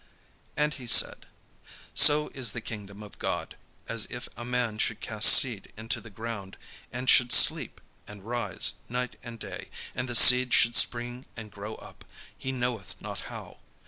And 0.57 0.73
he 0.73 0.87
said: 0.87 1.27
"So 1.93 2.29
is 2.29 2.53
the 2.53 2.59
kingdom 2.59 3.03
of 3.03 3.19
God, 3.19 3.55
as 3.87 4.07
if 4.09 4.27
a 4.35 4.43
man 4.43 4.79
should 4.79 4.99
cast 4.99 5.29
seed 5.31 5.71
into 5.77 6.01
the 6.01 6.09
ground; 6.09 6.57
and 6.91 7.07
should 7.07 7.31
sleep, 7.31 7.79
and 8.07 8.23
rise 8.25 8.73
night 8.89 9.15
and 9.21 9.37
day, 9.37 9.69
and 9.93 10.09
the 10.09 10.15
seed 10.15 10.55
should 10.55 10.75
spring 10.75 11.25
and 11.37 11.51
grow 11.51 11.75
up, 11.75 12.03
he 12.35 12.51
knoweth 12.51 12.99
not 12.99 13.19
how. 13.29 13.59